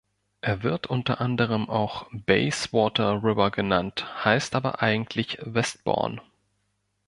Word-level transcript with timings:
Er 0.41 0.63
wird 0.63 0.87
unter 0.87 1.21
anderem 1.21 1.69
auch 1.69 2.07
Bayswater 2.11 3.21
River 3.23 3.51
genannt, 3.51 4.25
heißt 4.25 4.55
aber 4.55 4.81
eigentlich 4.81 5.37
Westbourne. 5.43 6.19